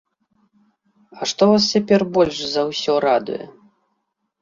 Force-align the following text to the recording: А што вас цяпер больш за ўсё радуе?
А 1.19 1.27
што 1.33 1.43
вас 1.51 1.63
цяпер 1.77 2.01
больш 2.17 2.43
за 2.57 2.61
ўсё 2.73 2.93
радуе? 3.09 3.43